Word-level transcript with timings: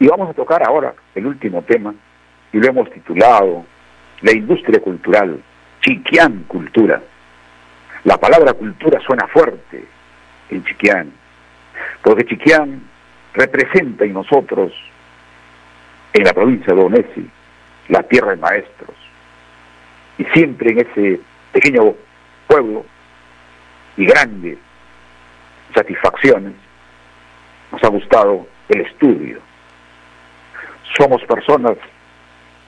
Y 0.00 0.06
vamos 0.06 0.30
a 0.30 0.34
tocar 0.34 0.62
ahora 0.62 0.94
el 1.14 1.26
último 1.26 1.62
tema, 1.62 1.94
y 2.52 2.58
lo 2.58 2.68
hemos 2.68 2.90
titulado 2.90 3.64
La 4.20 4.32
industria 4.32 4.80
cultural, 4.80 5.42
Chiquián 5.80 6.44
Cultura. 6.46 7.02
La 8.04 8.16
palabra 8.16 8.52
cultura 8.52 9.00
suena 9.00 9.26
fuerte 9.26 9.84
en 10.50 10.64
Chiquián, 10.64 11.12
porque 12.02 12.24
Chiquián 12.26 12.82
representa 13.34 14.04
en 14.04 14.14
nosotros, 14.14 14.72
en 16.12 16.24
la 16.24 16.32
provincia 16.32 16.72
de 16.72 16.80
Onesi, 16.80 17.28
la 17.88 18.02
tierra 18.04 18.30
de 18.30 18.36
maestros. 18.36 18.96
Y 20.16 20.24
siempre 20.26 20.70
en 20.70 20.78
ese 20.78 21.20
pequeño 21.52 21.94
pueblo 22.46 22.84
y 23.96 24.06
grandes 24.06 24.58
satisfacciones 25.74 26.54
nos 27.72 27.82
ha 27.82 27.88
gustado 27.88 28.46
el 28.68 28.80
estudio. 28.80 29.47
Somos 30.98 31.22
personas 31.24 31.76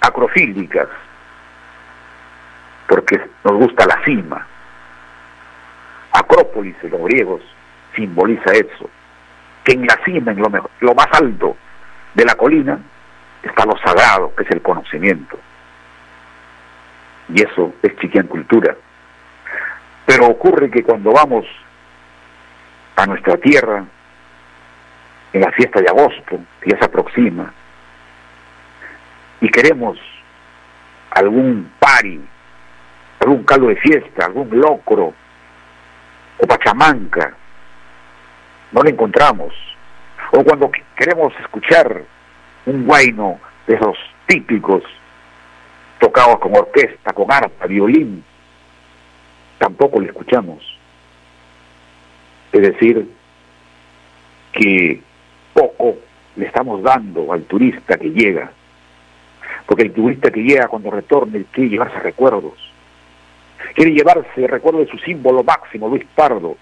acrofílicas 0.00 0.88
porque 2.86 3.20
nos 3.44 3.54
gusta 3.54 3.86
la 3.86 4.02
cima. 4.04 4.46
Acrópolis 6.12 6.76
en 6.82 6.90
los 6.90 7.02
griegos 7.02 7.42
simboliza 7.94 8.52
eso, 8.52 8.88
que 9.64 9.72
en 9.72 9.86
la 9.86 9.98
cima, 10.04 10.32
en 10.32 10.38
lo, 10.38 10.50
lo 10.80 10.94
más 10.94 11.08
alto 11.12 11.56
de 12.14 12.24
la 12.24 12.34
colina, 12.34 12.78
está 13.42 13.64
lo 13.64 13.76
sagrado, 13.78 14.34
que 14.34 14.44
es 14.44 14.50
el 14.50 14.62
conocimiento. 14.62 15.38
Y 17.28 17.42
eso 17.42 17.74
es 17.82 17.96
chiquián 17.96 18.26
cultura. 18.26 18.76
Pero 20.06 20.26
ocurre 20.26 20.70
que 20.70 20.82
cuando 20.82 21.12
vamos 21.12 21.44
a 22.96 23.06
nuestra 23.06 23.36
tierra, 23.36 23.84
en 25.32 25.40
la 25.40 25.52
fiesta 25.52 25.80
de 25.80 25.88
agosto, 25.88 26.40
que 26.60 26.70
ya 26.70 26.78
se 26.78 26.84
aproxima, 26.86 27.52
y 29.40 29.48
queremos 29.48 29.98
algún 31.10 31.70
pari, 31.78 32.20
algún 33.20 33.44
caldo 33.44 33.68
de 33.68 33.76
fiesta, 33.76 34.26
algún 34.26 34.58
locro 34.58 35.14
o 36.38 36.46
pachamanca, 36.46 37.34
no 38.72 38.82
lo 38.82 38.88
encontramos. 38.88 39.54
O 40.32 40.44
cuando 40.44 40.70
queremos 40.96 41.32
escuchar 41.40 42.02
un 42.66 42.84
guayno 42.84 43.40
de 43.66 43.74
esos 43.74 43.96
típicos, 44.26 44.82
tocados 45.98 46.38
con 46.38 46.54
orquesta, 46.54 47.12
con 47.12 47.32
arpa, 47.32 47.66
violín, 47.66 48.22
tampoco 49.58 50.00
lo 50.00 50.06
escuchamos. 50.06 50.62
Es 52.52 52.62
decir, 52.62 53.08
que 54.52 55.00
poco 55.54 55.96
le 56.36 56.46
estamos 56.46 56.82
dando 56.82 57.32
al 57.32 57.42
turista 57.44 57.96
que 57.96 58.10
llega, 58.10 58.52
porque 59.68 59.82
el 59.82 59.92
turista 59.92 60.30
que 60.30 60.40
llega 60.40 60.66
cuando 60.66 60.90
retorne 60.90 61.44
quiere 61.52 61.68
llevarse 61.68 62.00
recuerdos, 62.00 62.54
quiere 63.74 63.92
llevarse 63.92 64.46
recuerdo 64.46 64.78
de 64.78 64.86
su 64.86 64.96
símbolo 64.96 65.44
máximo, 65.44 65.90
Luis 65.90 66.06
Pardo, 66.14 66.56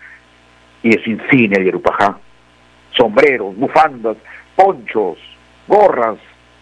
y 0.83 0.91
de 0.91 1.05
su 1.05 1.11
insignia 1.11 1.61
de 1.61 1.67
Yerupajá, 1.67 2.19
sombreros, 2.91 3.57
bufandas, 3.57 4.17
ponchos, 4.57 5.19
gorras, 5.69 6.19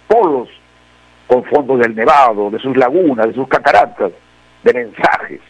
polos, 0.06 0.51
con 1.27 1.45
fondos 1.45 1.81
del 1.81 1.95
Nevado, 1.95 2.51
de 2.51 2.58
sus 2.58 2.77
lagunas, 2.77 3.29
de 3.29 3.34
sus 3.34 3.48
cataratas, 3.48 4.12
de 4.64 4.73
mensajes. 4.75 5.41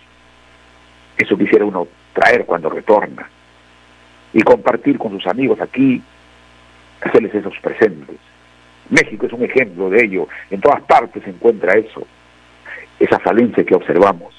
Eso 1.19 1.37
quisiera 1.37 1.65
uno 1.65 1.89
traer 2.13 2.47
cuando 2.47 2.71
retorna 2.71 3.29
y 4.33 4.43
compartir 4.43 4.97
con 4.99 5.11
sus 5.11 5.27
amigos 5.27 5.61
aquí, 5.61 6.01
hacerles 7.01 7.35
esos 7.35 7.59
presentes. 7.59 8.17
México 8.91 9.27
es 9.27 9.33
un 9.33 9.45
ejemplo 9.45 9.91
de 9.91 10.05
ello, 10.05 10.29
en 10.51 10.61
todas 10.61 10.83
partes 10.83 11.23
se 11.23 11.31
encuentra 11.31 11.75
eso, 11.75 12.07
esa 12.99 13.19
falencia 13.19 13.65
que 13.65 13.75
observamos. 13.75 14.35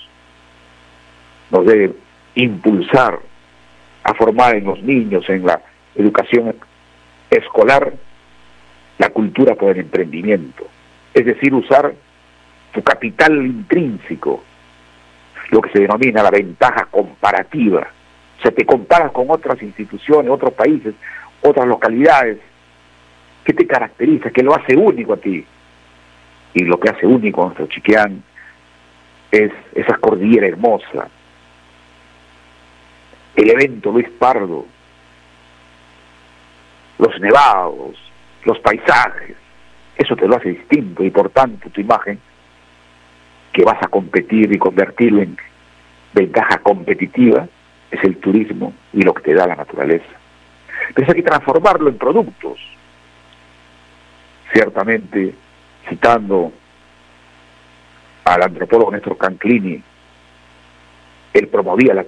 Nos 1.52 1.66
debe 1.66 1.94
impulsar 2.36 3.19
a 4.03 4.14
formar 4.14 4.56
en 4.56 4.66
los 4.66 4.81
niños, 4.81 5.28
en 5.30 5.46
la 5.46 5.62
educación 5.96 6.56
escolar, 7.30 7.94
la 8.97 9.09
cultura 9.09 9.56
por 9.56 9.72
el 9.72 9.80
emprendimiento, 9.80 10.68
es 11.14 11.25
decir, 11.25 11.53
usar 11.53 11.94
su 12.74 12.84
capital 12.84 13.46
intrínseco, 13.46 14.44
lo 15.50 15.62
que 15.62 15.72
se 15.72 15.80
denomina 15.80 16.24
la 16.24 16.31
ventaja 16.31 16.86
comparativa. 16.92 17.88
O 18.38 18.42
sea, 18.42 18.52
te 18.52 18.66
comparas 18.66 19.12
con 19.12 19.30
otras 19.30 19.62
instituciones, 19.62 20.30
otros 20.30 20.53
países, 20.53 20.94
otras 21.42 21.66
localidades. 21.68 22.40
¿Qué 23.45 23.53
te 23.53 23.67
caracteriza? 23.67 24.31
¿Qué 24.31 24.41
lo 24.44 24.56
hace 24.56 24.75
único 24.75 25.13
a 25.13 25.17
ti? 25.17 25.45
Y 26.56 26.63
lo 26.63 26.79
que 26.79 26.89
hace 26.89 27.06
único 27.06 27.44
a 27.44 27.45
nuestro 27.45 27.67
Chiquián 27.67 28.23
es 29.31 29.51
esa 29.73 29.97
cordillera 29.97 30.47
hermosa, 30.47 31.09
el 33.35 33.50
evento 33.50 33.91
Luis 33.91 34.09
Pardo, 34.17 34.66
los 36.97 37.19
nevados, 37.19 37.97
los 38.45 38.57
paisajes, 38.59 39.35
eso 39.97 40.16
te 40.16 40.27
lo 40.27 40.38
hace 40.38 40.50
distinto 40.50 41.03
y 41.03 41.09
por 41.09 41.29
tanto 41.29 41.69
tu 41.69 41.81
imagen 41.81 42.19
que 43.51 43.63
vas 43.63 43.81
a 43.81 43.88
competir 43.88 44.51
y 44.51 44.57
convertirlo 44.57 45.22
en 45.22 45.38
ventaja 46.13 46.59
competitiva 46.59 47.47
es 47.91 48.03
el 48.03 48.17
turismo 48.17 48.73
y 48.94 49.01
lo 49.01 49.13
que 49.13 49.23
te 49.23 49.33
da 49.33 49.47
la 49.47 49.56
naturaleza. 49.56 50.13
Pero 50.94 51.07
hay 51.09 51.16
que 51.16 51.23
transformarlo 51.23 51.89
en 51.89 51.97
productos. 51.97 52.75
Ciertamente, 54.56 55.36
citando 55.90 56.54
al 58.24 58.42
antropólogo 58.42 58.90
Néstor 58.90 59.18
Canclini, 59.18 59.84
él 61.34 61.48
promovía 61.50 61.94
la, 61.94 62.06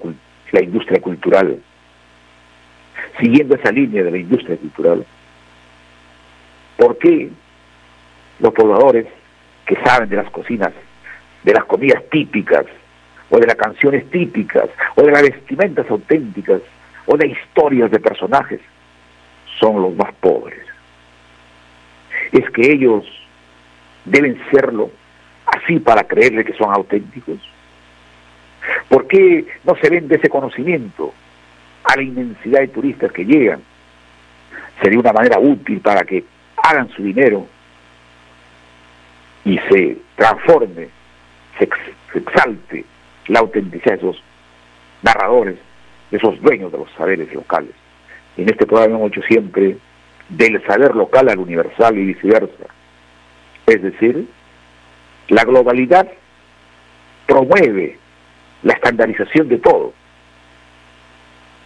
la 0.54 0.64
industria 0.64 1.02
cultural. 1.02 1.60
Siguiendo 3.20 3.56
esa 3.56 3.70
línea 3.70 4.02
de 4.02 4.12
la 4.12 4.18
industria 4.18 4.56
cultural, 4.56 5.06
¿por 6.78 6.98
qué 7.00 7.30
los 8.40 8.54
pobladores 8.54 9.08
que 9.66 9.76
saben 9.84 10.08
de 10.08 10.16
las 10.16 10.32
cocinas, 10.32 10.72
de 11.44 11.54
las 11.54 11.66
comidas 11.66 12.02
típicas, 12.10 12.66
o 13.30 13.40
de 13.40 13.48
las 13.48 13.58
canciones 13.58 14.10
típicas, 14.10 14.70
o 14.96 15.02
de 15.02 15.12
las 15.12 15.22
vestimentas 15.22 15.86
auténticas, 15.90 16.62
o 17.08 17.18
de 17.18 17.28
historias 17.28 17.92
de 17.92 18.00
personajes, 18.00 18.62
son 19.60 19.82
los 19.82 19.94
más 19.98 20.07
que 22.58 22.72
ellos 22.72 23.06
deben 24.04 24.42
serlo 24.50 24.90
así 25.46 25.80
para 25.80 26.04
creerle 26.06 26.44
que 26.44 26.54
son 26.54 26.74
auténticos. 26.74 27.38
¿Por 28.90 29.06
qué 29.08 29.46
no 29.64 29.76
se 29.76 29.92
vende 29.92 30.16
ese 30.16 30.28
conocimiento 30.28 31.14
a 31.84 31.96
la 31.96 32.02
inmensidad 32.02 32.62
de 32.62 32.70
turistas 32.70 33.12
que 33.12 33.26
llegan? 33.26 33.62
Sería 34.82 35.00
una 35.00 35.14
manera 35.14 35.38
útil 35.38 35.82
para 35.82 36.04
que 36.04 36.24
hagan 36.64 36.90
su 36.90 37.04
dinero 37.04 37.46
y 39.46 39.60
se 39.70 39.98
transforme, 40.16 40.90
se, 41.60 41.70
exalte 42.16 42.86
la 43.28 43.42
autenticidad 43.42 43.94
de 43.94 44.00
esos 44.00 44.24
narradores, 45.04 45.58
de 46.10 46.18
esos 46.18 46.42
dueños 46.42 46.72
de 46.72 46.80
los 46.80 46.92
saberes 46.94 47.32
locales. 47.36 47.76
En 48.36 48.50
este 48.50 48.66
programa 48.66 48.96
hemos 48.96 49.12
hecho 49.12 49.22
siempre 49.28 49.78
del 50.30 50.66
saber 50.66 50.96
local 50.96 51.30
al 51.30 51.40
universal 51.40 51.98
y 51.98 52.06
viceversa. 52.06 52.66
Es 53.66 53.82
decir, 53.82 54.28
la 55.30 55.44
globalidad 55.44 56.08
promueve 57.26 58.00
la 58.64 58.74
estandarización 58.74 59.48
de 59.50 59.58
todo, 59.58 59.94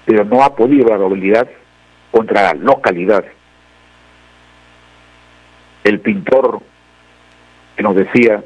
pero 0.06 0.26
no 0.26 0.44
ha 0.44 0.56
podido 0.56 0.90
la 0.90 0.98
globalidad 0.98 1.48
contra 2.12 2.42
la 2.42 2.54
localidad. 2.54 3.26
El 5.84 6.00
pintor 6.00 6.62
que 7.76 7.84
nos 7.84 7.96
decía, 7.96 8.44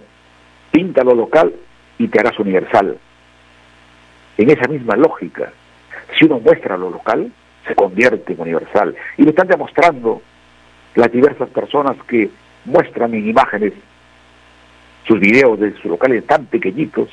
pinta 0.71 1.03
lo 1.03 1.15
local 1.15 1.53
y 1.97 2.07
te 2.07 2.19
harás 2.19 2.37
universal. 2.39 2.97
En 4.37 4.49
esa 4.49 4.67
misma 4.67 4.95
lógica, 4.95 5.51
si 6.17 6.25
uno 6.25 6.39
muestra 6.39 6.77
lo 6.77 6.89
local, 6.89 7.31
se 7.67 7.75
convierte 7.75 8.33
en 8.33 8.41
universal. 8.41 8.95
Y 9.17 9.23
lo 9.23 9.29
están 9.29 9.47
demostrando 9.47 10.21
las 10.95 11.11
diversas 11.11 11.49
personas 11.49 11.97
que 12.07 12.29
muestran 12.65 13.13
en 13.13 13.27
imágenes 13.27 13.73
sus 15.07 15.19
videos 15.19 15.59
de 15.59 15.73
sus 15.73 15.85
locales 15.85 16.25
tan 16.25 16.45
pequeñitos, 16.45 17.09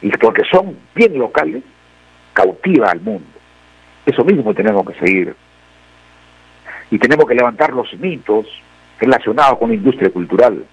y 0.00 0.10
porque 0.10 0.42
son 0.44 0.76
bien 0.94 1.18
locales, 1.18 1.62
cautiva 2.32 2.90
al 2.90 3.00
mundo. 3.00 3.26
Eso 4.06 4.24
mismo 4.24 4.54
tenemos 4.54 4.86
que 4.86 4.94
seguir. 4.98 5.34
Y 6.90 6.98
tenemos 6.98 7.26
que 7.26 7.34
levantar 7.34 7.72
los 7.72 7.92
mitos 7.98 8.46
relacionados 9.00 9.58
con 9.58 9.70
la 9.70 9.76
industria 9.76 10.10
cultural 10.10 10.64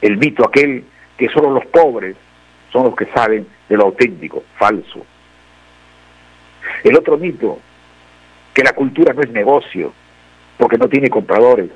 el 0.00 0.16
mito 0.18 0.46
aquel 0.46 0.84
que 1.16 1.28
solo 1.28 1.50
los 1.50 1.66
pobres 1.66 2.16
son 2.72 2.84
los 2.84 2.96
que 2.96 3.06
saben 3.06 3.46
de 3.68 3.76
lo 3.76 3.84
auténtico, 3.84 4.44
falso. 4.58 5.04
El 6.84 6.96
otro 6.96 7.16
mito, 7.16 7.58
que 8.54 8.62
la 8.62 8.72
cultura 8.72 9.12
no 9.12 9.22
es 9.22 9.30
negocio, 9.30 9.92
porque 10.56 10.78
no 10.78 10.88
tiene 10.88 11.10
compradores, 11.10 11.70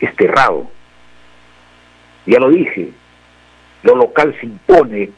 esterrado. 0.00 0.70
Ya 2.26 2.38
lo 2.38 2.50
dije, 2.50 2.92
lo 3.82 3.96
local 3.96 4.36
se 4.38 4.46
impone 4.46 5.10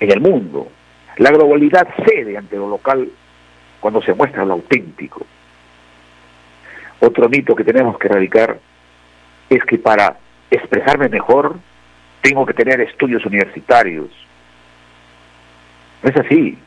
en 0.00 0.10
el 0.10 0.20
mundo. 0.20 0.68
La 1.16 1.30
globalidad 1.30 1.88
cede 2.06 2.36
ante 2.36 2.56
lo 2.56 2.68
local 2.68 3.08
cuando 3.80 4.02
se 4.02 4.14
muestra 4.14 4.44
lo 4.44 4.54
auténtico. 4.54 5.26
Otro 7.00 7.28
mito 7.28 7.54
que 7.54 7.64
tenemos 7.64 7.98
que 7.98 8.08
erradicar 8.08 8.58
es 9.48 9.62
que 9.64 9.78
para 9.78 10.16
expresarme 10.50 11.08
mejor 11.08 11.56
tengo 12.22 12.46
que 12.46 12.54
tener 12.54 12.80
estudios 12.80 13.24
universitarios. 13.26 14.08
No 16.02 16.10
es 16.10 16.16
así. 16.16 16.58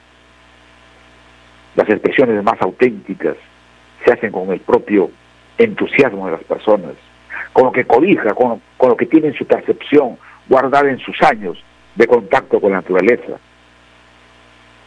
Las 1.78 1.88
expresiones 1.90 2.44
más 2.44 2.60
auténticas 2.60 3.38
se 4.04 4.12
hacen 4.12 4.32
con 4.32 4.52
el 4.52 4.60
propio 4.60 5.12
entusiasmo 5.60 6.26
de 6.26 6.32
las 6.32 6.44
personas, 6.44 6.94
con 7.54 7.66
lo 7.66 7.72
que 7.72 7.86
cobija, 7.86 8.34
con, 8.34 8.60
con 8.78 8.90
lo 8.90 8.98
que 8.98 9.06
tienen 9.06 9.36
su 9.36 9.46
percepción 9.46 10.18
guardada 10.50 10.90
en 10.90 10.98
sus 10.98 11.22
años 11.22 11.64
de 11.96 12.08
contacto 12.08 12.60
con 12.60 12.72
la 12.72 12.78
naturaleza. 12.78 13.40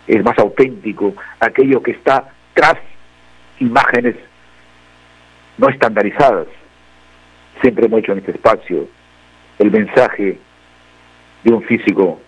Es 0.08 0.24
más 0.24 0.36
auténtico 0.38 1.14
aquello 1.38 1.80
que 1.80 1.92
está 1.92 2.28
tras 2.54 2.78
imágenes 3.60 4.16
no 5.58 5.68
estandarizadas. 5.68 6.48
Siempre 7.60 7.86
hemos 7.86 8.00
hecho 8.00 8.12
en 8.12 8.18
este 8.18 8.32
espacio 8.32 8.88
el 9.60 9.70
mensaje 9.70 10.38
de 11.44 11.52
un 11.52 11.62
físico 11.62 12.20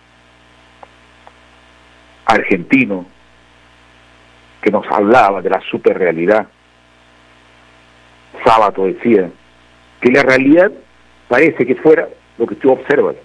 argentino 2.25 3.05
que 4.63 4.71
nos 4.71 4.87
hablaba 4.89 5.41
de 5.41 5.49
la 5.49 5.61
superrealidad. 5.69 6.47
Sábato 8.43 8.85
decía 8.85 9.29
que 10.01 10.09
la 10.09 10.23
realidad 10.23 10.71
parece 11.27 11.65
que 11.65 11.75
fuera 11.75 12.07
lo 12.37 12.47
que 12.47 12.55
tú 12.55 12.71
observas, 12.71 13.15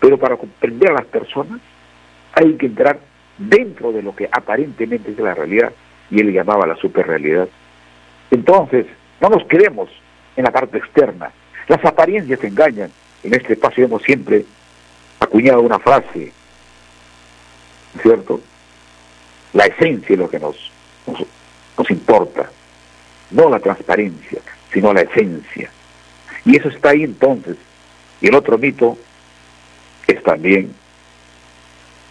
pero 0.00 0.16
para 0.16 0.36
comprender 0.36 0.90
a 0.90 0.94
las 0.94 1.06
personas 1.06 1.60
hay 2.34 2.54
que 2.54 2.66
entrar 2.66 2.98
dentro 3.36 3.92
de 3.92 4.02
lo 4.02 4.14
que 4.14 4.28
aparentemente 4.30 5.10
es 5.10 5.18
la 5.18 5.34
realidad, 5.34 5.72
y 6.10 6.20
él 6.20 6.32
llamaba 6.32 6.66
la 6.66 6.76
superrealidad. 6.76 7.48
Entonces, 8.30 8.86
no 9.20 9.28
nos 9.28 9.44
quedemos 9.46 9.90
en 10.36 10.44
la 10.44 10.50
parte 10.50 10.78
externa. 10.78 11.30
Las 11.68 11.84
apariencias 11.84 12.42
engañan. 12.44 12.90
En 13.22 13.34
este 13.34 13.54
espacio 13.54 13.84
hemos 13.84 14.02
siempre 14.02 14.44
acuñado 15.20 15.60
una 15.60 15.78
frase, 15.78 16.32
¿cierto? 18.00 18.40
La 19.52 19.66
esencia 19.66 20.14
es 20.14 20.18
lo 20.18 20.30
que 20.30 20.38
nos, 20.38 20.56
nos, 21.76 21.90
importa, 21.90 22.50
no 23.30 23.50
la 23.50 23.58
transparencia, 23.58 24.40
sino 24.72 24.92
la 24.92 25.02
esencia. 25.02 25.70
Y 26.44 26.56
eso 26.56 26.68
está 26.68 26.90
ahí 26.90 27.02
entonces. 27.02 27.56
Y 28.20 28.28
el 28.28 28.34
otro 28.34 28.56
mito 28.56 28.96
es 30.06 30.22
también 30.22 30.74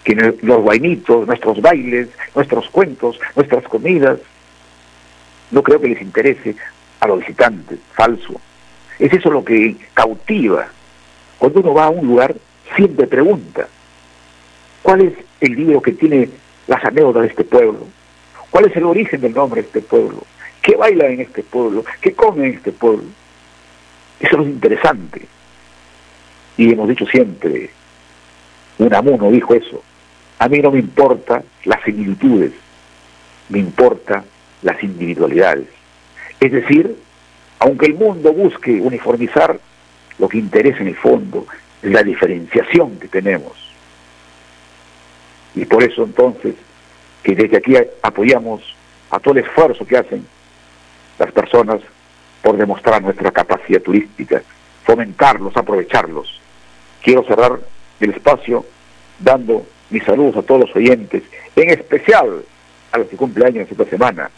que 0.03 0.15
los 0.41 0.63
vainitos, 0.63 1.27
nuestros 1.27 1.61
bailes, 1.61 2.09
nuestros 2.35 2.69
cuentos, 2.69 3.19
nuestras 3.35 3.63
comidas, 3.65 4.19
no 5.51 5.63
creo 5.63 5.79
que 5.81 5.89
les 5.89 6.01
interese 6.01 6.55
a 6.99 7.07
los 7.07 7.19
visitantes, 7.19 7.79
falso. 7.93 8.39
Es 8.99 9.11
eso 9.13 9.31
lo 9.31 9.43
que 9.43 9.75
cautiva. 9.93 10.67
Cuando 11.37 11.59
uno 11.59 11.73
va 11.73 11.85
a 11.85 11.89
un 11.89 12.07
lugar, 12.07 12.35
siempre 12.75 13.07
pregunta, 13.07 13.67
¿cuál 14.81 15.01
es 15.01 15.13
el 15.39 15.55
libro 15.55 15.81
que 15.81 15.91
tiene 15.93 16.29
las 16.71 16.85
anécdotas 16.85 17.23
de 17.23 17.27
este 17.27 17.43
pueblo? 17.43 17.85
¿Cuál 18.49 18.65
es 18.65 18.77
el 18.77 18.85
origen 18.85 19.19
del 19.19 19.33
nombre 19.33 19.61
de 19.61 19.67
este 19.67 19.81
pueblo? 19.81 20.23
¿Qué 20.61 20.77
baila 20.77 21.07
en 21.07 21.19
este 21.19 21.43
pueblo? 21.43 21.83
¿Qué 21.99 22.13
come 22.13 22.47
en 22.47 22.55
este 22.55 22.71
pueblo? 22.71 23.03
Eso 24.21 24.41
es 24.41 24.47
interesante. 24.47 25.21
Y 26.55 26.71
hemos 26.71 26.87
dicho 26.87 27.05
siempre, 27.07 27.71
Unamuno 28.77 29.29
dijo 29.31 29.53
eso, 29.53 29.83
a 30.39 30.47
mí 30.47 30.59
no 30.59 30.71
me 30.71 30.79
importa 30.79 31.43
las 31.65 31.83
similitudes, 31.83 32.53
me 33.49 33.59
importa 33.59 34.23
las 34.61 34.81
individualidades. 34.81 35.67
Es 36.39 36.53
decir, 36.53 36.95
aunque 37.59 37.87
el 37.87 37.95
mundo 37.95 38.31
busque 38.31 38.79
uniformizar, 38.79 39.59
lo 40.19 40.29
que 40.29 40.37
interesa 40.37 40.79
en 40.79 40.87
el 40.87 40.95
fondo 40.95 41.45
es 41.81 41.91
la 41.91 42.01
diferenciación 42.01 42.97
que 42.97 43.09
tenemos. 43.09 43.71
Y 45.55 45.65
por 45.65 45.83
eso 45.83 46.03
entonces, 46.03 46.55
que 47.23 47.35
desde 47.35 47.57
aquí 47.57 47.75
apoyamos 48.01 48.61
a 49.09 49.19
todo 49.19 49.33
el 49.33 49.45
esfuerzo 49.45 49.85
que 49.85 49.97
hacen 49.97 50.25
las 51.19 51.31
personas 51.31 51.81
por 52.41 52.57
demostrar 52.57 53.01
nuestra 53.01 53.31
capacidad 53.31 53.81
turística, 53.81 54.41
fomentarlos, 54.83 55.55
aprovecharlos. 55.55 56.41
Quiero 57.01 57.23
cerrar 57.23 57.59
el 57.99 58.09
espacio 58.09 58.65
dando 59.19 59.65
mis 59.89 60.03
saludos 60.03 60.37
a 60.37 60.41
todos 60.41 60.61
los 60.61 60.75
oyentes, 60.75 61.23
en 61.55 61.69
especial 61.69 62.43
a 62.91 62.97
los 62.97 63.07
que 63.07 63.17
cumpleaños 63.17 63.69
esta 63.69 63.85
semana, 63.85 64.31